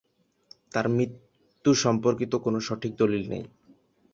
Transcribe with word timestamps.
তার 0.71 0.85
মৃত্যু 0.89 1.71
সম্পর্কিত 1.83 2.33
কোনো 2.35 2.59
সঠিক 2.59 2.91
দলিল 2.97 3.23
নেই। 3.29 3.43